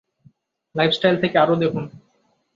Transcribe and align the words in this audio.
lifestyle 0.75 1.15
থেকে 1.23 1.35
আরও 1.37 1.55
দেখুন 1.55 1.83